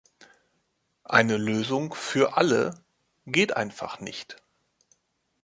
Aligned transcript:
Eine 1.03 1.37
"Lösung 1.37 1.93
für 1.93 2.35
alle" 2.35 2.73
geht 3.27 3.55
einfach 3.55 3.99
nicht. 3.99 4.37